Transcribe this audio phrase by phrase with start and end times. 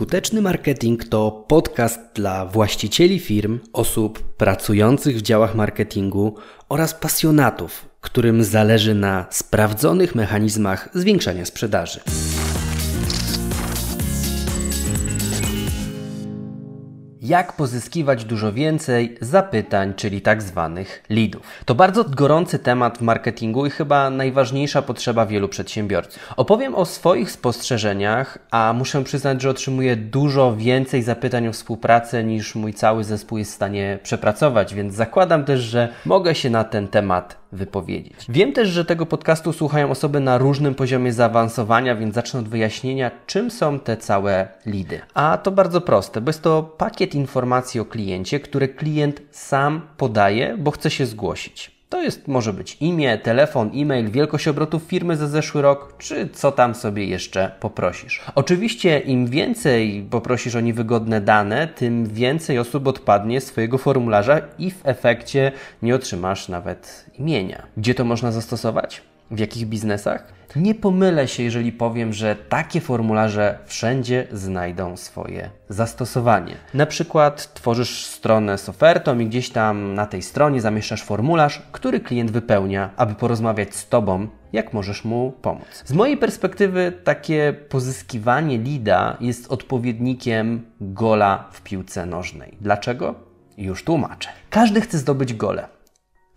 [0.00, 6.36] Skuteczny marketing to podcast dla właścicieli firm, osób pracujących w działach marketingu
[6.68, 12.00] oraz pasjonatów, którym zależy na sprawdzonych mechanizmach zwiększania sprzedaży.
[17.30, 21.42] Jak pozyskiwać dużo więcej zapytań, czyli tak zwanych leadów?
[21.64, 26.34] To bardzo gorący temat w marketingu i chyba najważniejsza potrzeba wielu przedsiębiorców.
[26.36, 32.54] Opowiem o swoich spostrzeżeniach, a muszę przyznać, że otrzymuję dużo więcej zapytań o współpracę niż
[32.54, 36.88] mój cały zespół jest w stanie przepracować, więc zakładam też, że mogę się na ten
[36.88, 38.26] temat wypowiedzieć.
[38.28, 43.10] Wiem też, że tego podcastu słuchają osoby na różnym poziomie zaawansowania, więc zacznę od wyjaśnienia,
[43.26, 45.00] czym są te całe lidy.
[45.14, 50.56] A to bardzo proste, bo jest to pakiet informacji o kliencie, które klient sam podaje,
[50.58, 51.80] bo chce się zgłosić.
[51.90, 56.52] To jest, może być imię, telefon, e-mail, wielkość obrotów firmy za zeszły rok, czy co
[56.52, 58.20] tam sobie jeszcze poprosisz.
[58.34, 64.80] Oczywiście im więcej poprosisz o niewygodne dane, tym więcej osób odpadnie swojego formularza i w
[64.84, 67.66] efekcie nie otrzymasz nawet imienia.
[67.76, 69.02] Gdzie to można zastosować?
[69.30, 70.40] W jakich biznesach?
[70.56, 76.54] Nie pomylę się, jeżeli powiem, że takie formularze wszędzie znajdą swoje zastosowanie.
[76.74, 82.00] Na przykład tworzysz stronę z ofertą i gdzieś tam na tej stronie zamieszczasz formularz, który
[82.00, 85.82] klient wypełnia, aby porozmawiać z Tobą, jak możesz mu pomóc.
[85.84, 92.56] Z mojej perspektywy takie pozyskiwanie lida jest odpowiednikiem gola w piłce nożnej.
[92.60, 93.14] Dlaczego?
[93.58, 94.28] Już tłumaczę.
[94.50, 95.68] Każdy chce zdobyć gole.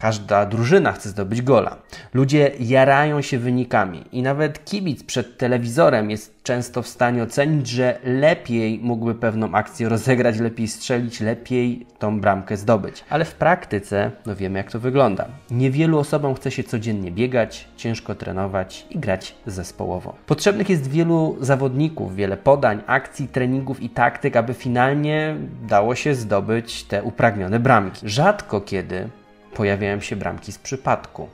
[0.04, 1.76] Każda drużyna chce zdobyć gola.
[2.14, 7.98] Ludzie jarają się wynikami i nawet kibic przed telewizorem jest często w stanie ocenić, że
[8.04, 13.04] lepiej mógłby pewną akcję rozegrać, lepiej strzelić, lepiej tą bramkę zdobyć.
[13.10, 15.26] Ale w praktyce, no wiemy jak to wygląda.
[15.52, 20.16] Niewielu osobom chce się codziennie biegać, ciężko trenować i grać zespołowo.
[20.26, 25.36] Potrzebnych jest wielu zawodników, wiele podań, akcji, treningów i taktyk, aby finalnie
[25.68, 28.10] dało się zdobyć te upragnione bramki.
[28.10, 29.10] Rzadko kiedy
[29.56, 31.30] pojawiają się bramki z przypadku.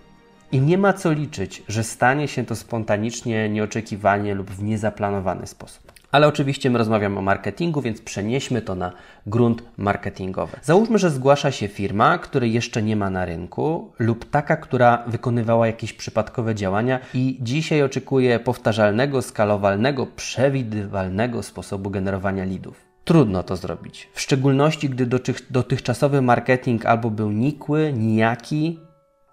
[0.52, 5.92] I nie ma co liczyć, że stanie się to spontanicznie, nieoczekiwanie lub w niezaplanowany sposób.
[6.12, 8.92] Ale oczywiście my rozmawiamy o marketingu, więc przenieśmy to na
[9.28, 10.58] grunt marketingowy.
[10.62, 15.68] Załóżmy, że zgłasza się firma, której jeszcze nie ma na rynku, lub taka, która wykonywała
[15.68, 22.89] jakieś przypadkowe działania i dzisiaj oczekuje powtarzalnego, skalowalnego, przewidywalnego sposobu generowania lidów.
[23.04, 24.10] Trudno to zrobić.
[24.14, 28.80] W szczególności, gdy dotychczasowy marketing albo był nikły, nijaki,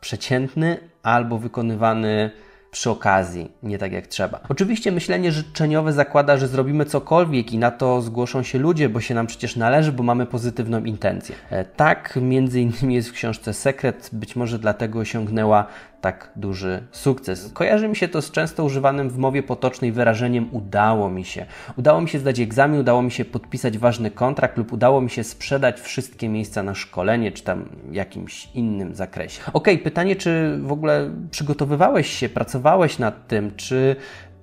[0.00, 2.30] przeciętny, albo wykonywany
[2.70, 4.40] przy okazji, nie tak jak trzeba.
[4.48, 9.14] Oczywiście myślenie życzeniowe zakłada, że zrobimy cokolwiek i na to zgłoszą się ludzie, bo się
[9.14, 11.34] nam przecież należy, bo mamy pozytywną intencję.
[11.50, 15.66] E, tak między innymi jest w książce Sekret, być może dlatego osiągnęła
[16.00, 17.50] tak duży sukces.
[17.52, 21.46] Kojarzy mi się to z często używanym w mowie potocznej wyrażeniem udało mi się.
[21.76, 25.24] Udało mi się zdać egzamin, udało mi się podpisać ważny kontrakt lub udało mi się
[25.24, 29.42] sprzedać wszystkie miejsca na szkolenie czy tam jakimś innym zakresie.
[29.52, 33.96] Ok, pytanie, czy w ogóle przygotowywałeś się, pracowałeś nad tym, czy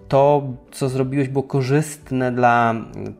[0.07, 2.75] to, co zrobiłeś, było korzystne dla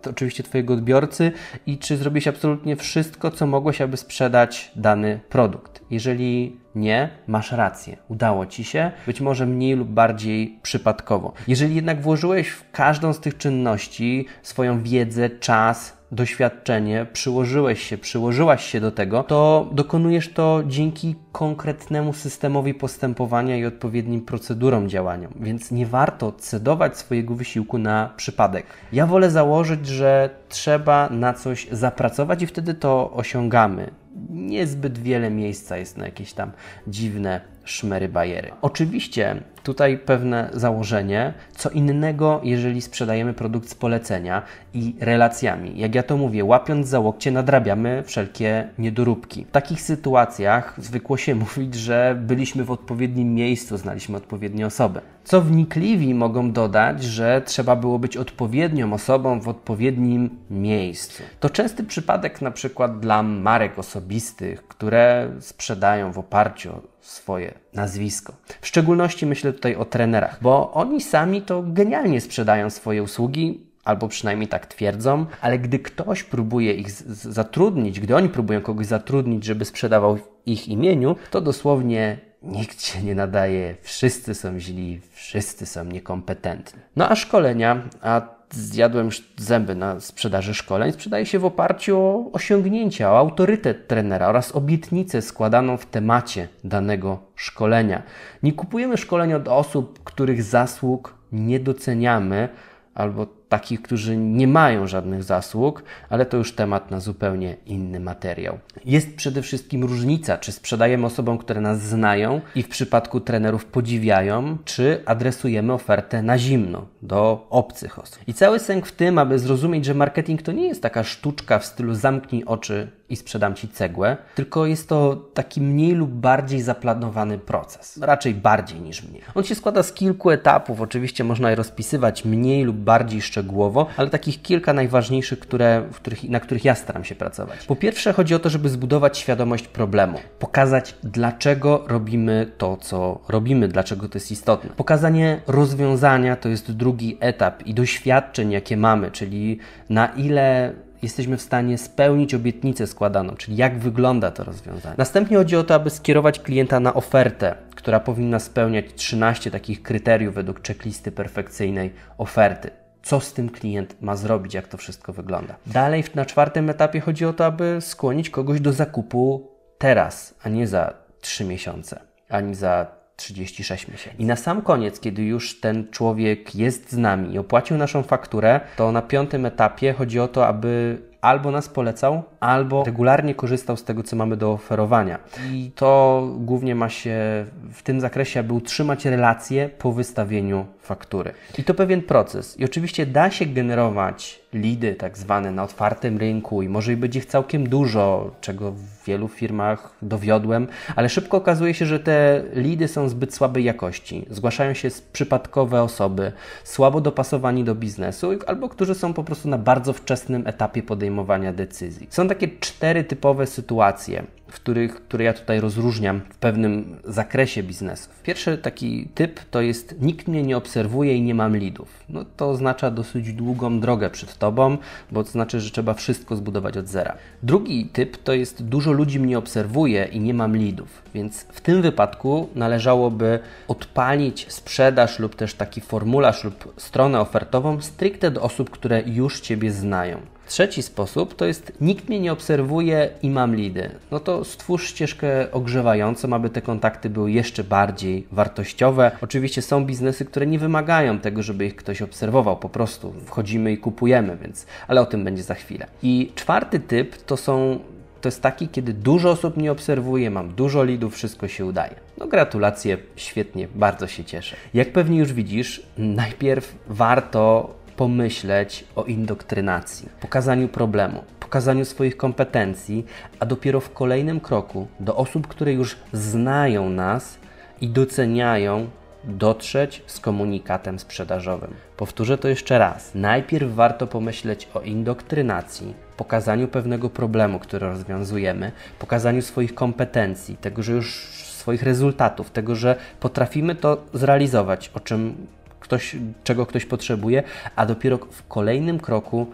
[0.10, 1.32] oczywiście Twojego odbiorcy
[1.66, 5.82] i czy zrobiłeś absolutnie wszystko, co mogłeś, aby sprzedać dany produkt.
[5.92, 11.34] Jeżeli nie, masz rację, udało Ci się, być może mniej lub bardziej przypadkowo.
[11.48, 18.66] Jeżeli jednak włożyłeś w każdą z tych czynności swoją wiedzę, czas, doświadczenie, przyłożyłeś się, przyłożyłaś
[18.66, 25.28] się do tego, to dokonujesz to dzięki konkretnemu systemowi postępowania i odpowiednim procedurom działania.
[25.40, 28.66] Więc nie warto cedować swojego wysiłku na przypadek.
[28.94, 33.92] Ja wolę założyć, że trzeba na coś zapracować i wtedy to osiągamy
[34.30, 36.52] niezbyt wiele miejsca jest na jakieś tam
[36.88, 38.52] dziwne szmery bajery.
[38.62, 44.42] Oczywiście tutaj pewne założenie, co innego, jeżeli sprzedajemy produkt z polecenia
[44.74, 45.80] i relacjami.
[45.80, 49.46] Jak ja to mówię, łapiąc za łokcie nadrabiamy wszelkie niedoróbki.
[49.46, 55.02] W takich sytuacjach zwykło się mówić, że byliśmy w odpowiednim miejscu, znaliśmy odpowiednie osoby.
[55.24, 61.24] Co wnikliwi mogą dodać, że trzeba było być odpowiednią osobą w odpowiednim miejscu.
[61.40, 68.34] To częsty przypadek na przykład dla marek osobistych, które sprzedają w oparciu swoje nazwisko.
[68.62, 74.08] W szczególności myślę tutaj o trenerach, bo oni sami to genialnie sprzedają swoje usługi, albo
[74.08, 79.66] przynajmniej tak twierdzą, ale gdy ktoś próbuje ich zatrudnić, gdy oni próbują kogoś zatrudnić, żeby
[79.66, 85.86] sprzedawał w ich imieniu, to dosłownie nikt się nie nadaje, wszyscy są źli, wszyscy są
[85.86, 86.82] niekompetentni.
[86.96, 88.22] No a szkolenia, a
[88.56, 94.56] zjadłem zęby na sprzedaży szkoleń, sprzedaje się w oparciu o osiągnięcia, o autorytet trenera oraz
[94.56, 98.04] obietnicę składaną w temacie danego szkolenia.
[98.44, 102.50] Nie kupujemy szkoleń od osób, których zasług nie doceniamy
[102.96, 108.60] albo takich, którzy nie mają żadnych zasług, ale to już temat na zupełnie inny materiał.
[108.86, 114.58] Jest przede wszystkim różnica, czy sprzedajemy osobom, które nas znają i w przypadku trenerów podziwiają,
[114.66, 118.20] czy adresujemy ofertę na zimno, do obcych osób.
[118.28, 121.66] I cały sęk w tym, aby zrozumieć, że marketing to nie jest taka sztuczka w
[121.66, 127.38] stylu zamknij oczy i sprzedam Ci cegłę, tylko jest to taki mniej lub bardziej zaplanowany
[127.38, 128.00] proces.
[128.02, 129.22] Raczej bardziej niż mniej.
[129.36, 134.10] On się składa z kilku etapów, oczywiście można je rozpisywać mniej lub bardziej szczegółowo, ale
[134.10, 137.66] takich kilka najważniejszych, które, których, na których ja staram się pracować.
[137.66, 143.68] Po pierwsze chodzi o to, żeby zbudować świadomość problemu, pokazać dlaczego robimy to, co robimy,
[143.68, 144.70] dlaczego to jest istotne.
[144.70, 149.60] Pokazanie rozwiązania to jest drugi etap i doświadczeń, jakie mamy, czyli
[149.90, 150.74] na ile
[151.04, 154.96] jesteśmy w stanie spełnić obietnicę składaną, czyli jak wygląda to rozwiązanie.
[154.98, 160.36] Następnie chodzi o to, aby skierować klienta na ofertę, która powinna spełniać 13 takich kryteriów
[160.36, 162.70] według checklisty perfekcyjnej oferty
[163.04, 165.56] co z tym klient ma zrobić, jak to wszystko wygląda.
[165.66, 170.68] Dalej na czwartym etapie chodzi o to, aby skłonić kogoś do zakupu teraz, a nie
[170.68, 174.22] za 3 miesiące, ani za 36 miesięcy.
[174.22, 178.62] I na sam koniec, kiedy już ten człowiek jest z nami i opłacił naszą fakturę,
[178.76, 183.84] to na piątym etapie chodzi o to, aby albo nas polecał, albo regularnie korzystał z
[183.84, 185.20] tego, co mamy do oferowania.
[185.52, 191.34] I to głównie ma się w tym zakresie, aby utrzymać relacje po wystawieniu faktury.
[191.58, 192.60] I to pewien proces.
[192.60, 197.20] I oczywiście da się generować lidy tak zwane na otwartym rynku i może i będzie
[197.20, 202.88] ich całkiem dużo, czego w wielu firmach dowiodłem, ale szybko okazuje się, że te lidy
[202.88, 204.26] są zbyt słabej jakości.
[204.30, 206.32] Zgłaszają się przypadkowe osoby,
[206.64, 212.08] słabo dopasowani do biznesu albo którzy są po prostu na bardzo wczesnym etapie podejmowania decyzji.
[212.10, 214.24] Są takie cztery typowe sytuacje
[214.54, 218.10] w których, które ja tutaj rozróżniam w pewnym zakresie biznesu.
[218.24, 222.04] Pierwszy taki typ to jest nikt mnie nie obserwuje i nie mam lidów.
[222.10, 224.78] No to oznacza dosyć długą drogę przed tobą,
[225.12, 227.18] bo to znaczy, że trzeba wszystko zbudować od zera.
[227.44, 231.82] Drugi typ to jest dużo ludzi mnie obserwuje i nie mam lidów, więc w tym
[231.82, 239.02] wypadku należałoby odpalić sprzedaż lub też taki formularz lub stronę ofertową stricte do osób, które
[239.06, 240.33] już Ciebie znają.
[240.48, 243.90] Trzeci sposób to jest nikt mnie nie obserwuje i mam lidy.
[244.12, 249.12] No to stwórz ścieżkę ogrzewającą, aby te kontakty były jeszcze bardziej wartościowe.
[249.22, 252.58] Oczywiście są biznesy, które nie wymagają tego, żeby ich ktoś obserwował.
[252.58, 255.88] Po prostu wchodzimy i kupujemy, więc ale o tym będzie za chwilę.
[256.04, 257.80] I czwarty typ to są
[258.24, 261.96] to jest taki, kiedy dużo osób mnie obserwuje, mam dużo lidów, wszystko się udaje.
[262.18, 264.56] No gratulacje, świetnie, bardzo się cieszę.
[264.74, 273.06] Jak pewnie już widzisz, najpierw warto pomyśleć o indoktrynacji, pokazaniu problemu, pokazaniu swoich kompetencji,
[273.40, 277.38] a dopiero w kolejnym kroku do osób, które już znają nas
[277.82, 278.88] i doceniają,
[279.24, 281.74] dotrzeć z komunikatem sprzedażowym.
[281.98, 283.16] Powtórzę to jeszcze raz.
[283.16, 290.94] Najpierw warto pomyśleć o indoktrynacji, pokazaniu pewnego problemu, który rozwiązujemy, pokazaniu swoich kompetencji, tego, że
[290.94, 295.48] już swoich rezultatów, tego, że potrafimy to zrealizować, o czym
[295.84, 297.44] ktoś, czego ktoś potrzebuje,
[297.76, 299.48] a dopiero w kolejnym kroku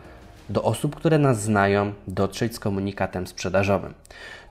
[0.50, 3.94] do osób, które nas znają, dotrzeć z komunikatem sprzedażowym.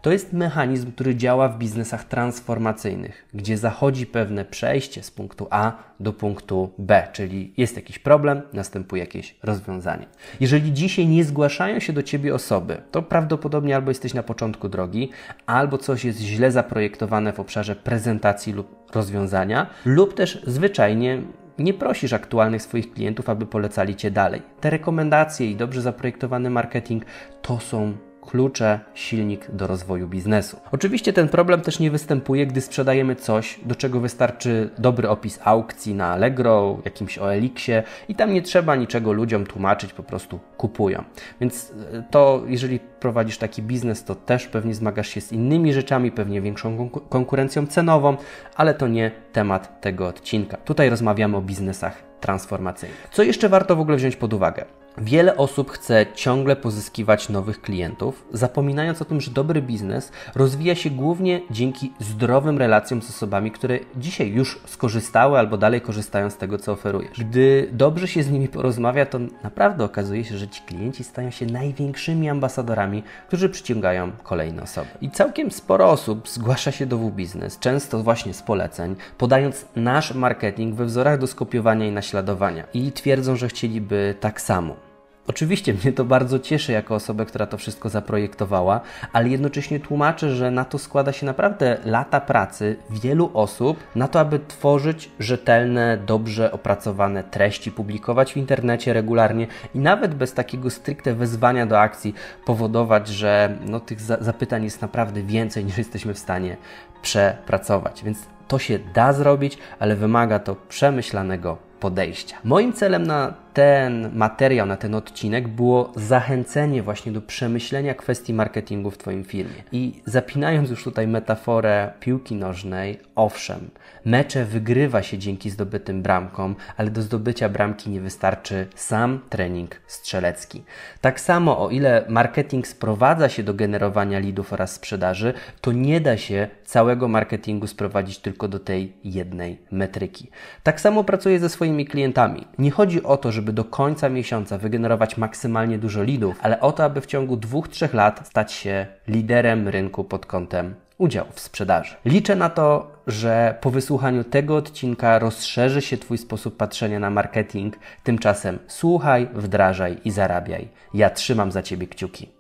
[0.02, 5.72] To jest mechanizm, który działa w biznesach transformacyjnych, gdzie zachodzi pewne przejście z punktu A
[6.00, 10.06] do punktu B, czyli jest jakiś problem, następuje jakieś rozwiązanie.
[10.40, 15.10] Jeżeli dzisiaj nie zgłaszają się do Ciebie osoby, to prawdopodobnie albo jesteś na początku drogi,
[15.46, 21.22] albo coś jest źle zaprojektowane w obszarze prezentacji lub rozwiązania, lub też zwyczajnie
[21.58, 24.42] nie prosisz aktualnych swoich klientów, aby polecali Cię dalej.
[24.60, 27.04] Te rekomendacje i dobrze zaprojektowany marketing
[27.42, 30.60] to są klucze, silnik do rozwoju biznesu.
[30.72, 35.94] Oczywiście ten problem też nie występuje, gdy sprzedajemy coś, do czego wystarczy dobry opis aukcji
[35.94, 41.04] na Allegro, jakimś OLX-ie i tam nie trzeba niczego ludziom tłumaczyć, po prostu kupują.
[41.40, 46.10] Więc e, to, jeżeli prowadzisz taki biznes, to też pewnie zmagasz się z innymi rzeczami,
[46.10, 48.16] pewnie większą konkurencją cenową,
[48.56, 50.56] ale to nie temat tego odcinka.
[50.56, 53.08] Tutaj rozmawiamy o biznesach transformacyjnych.
[53.12, 54.64] Co jeszcze warto w ogóle wziąć pod uwagę?
[55.00, 60.90] Wiele osób chce ciągle pozyskiwać nowych klientów, zapominając o tym, że dobry biznes rozwija się
[60.90, 66.58] głównie dzięki zdrowym relacjom z osobami, które dzisiaj już skorzystały albo dalej korzystają z tego,
[66.58, 67.18] co oferujesz.
[67.18, 71.46] Gdy dobrze się z nimi porozmawia, to naprawdę okazuje się, że ci klienci stają się
[71.46, 74.88] największymi ambasadorami, którzy przyciągają kolejne osoby.
[75.00, 80.74] I całkiem sporo osób zgłasza się do W-Biznes, często właśnie z poleceń, podając nasz marketing
[80.74, 84.87] we wzorach do skopiowania i naśladowania i twierdzą, że chcieliby tak samo.
[85.28, 88.80] Oczywiście mnie to bardzo cieszy jako osobę, która to wszystko zaprojektowała,
[89.12, 94.20] ale jednocześnie tłumaczę, że na to składa się naprawdę lata pracy wielu osób na to,
[94.20, 101.14] aby tworzyć rzetelne, dobrze opracowane treści, publikować w internecie regularnie i nawet bez takiego stricte
[101.14, 102.14] wezwania do akcji
[102.46, 106.56] powodować, że no, tych za zapytań jest naprawdę więcej niż jesteśmy w stanie
[107.02, 108.04] przepracować.
[108.04, 108.18] Więc
[108.48, 112.36] to się da zrobić, ale wymaga to przemyślanego podejścia.
[112.44, 118.90] Moim celem na ten materiał, na ten odcinek było zachęcenie właśnie do przemyślenia kwestii marketingu
[118.90, 119.62] w Twoim firmie.
[119.72, 123.70] I zapinając już tutaj metaforę piłki nożnej, owszem,
[124.04, 130.64] mecze wygrywa się dzięki zdobytym bramkom, ale do zdobycia bramki nie wystarczy sam trening strzelecki.
[131.00, 136.16] Tak samo, o ile marketing sprowadza się do generowania lidów oraz sprzedaży, to nie da
[136.16, 140.30] się całego marketingu sprowadzić tylko do tej jednej metryki.
[140.62, 142.46] Tak samo pracuję ze swoimi klientami.
[142.58, 146.72] Nie chodzi o to, żeby żeby do końca miesiąca wygenerować maksymalnie dużo lidów, ale o
[146.72, 151.94] to, aby w ciągu 2-3 lat stać się liderem rynku pod kątem udziału w sprzedaży.
[152.04, 157.76] Liczę na to, że po wysłuchaniu tego odcinka rozszerzy się Twój sposób patrzenia na marketing.
[158.02, 160.68] Tymczasem słuchaj, wdrażaj i zarabiaj.
[160.94, 162.37] Ja trzymam za Ciebie kciuki.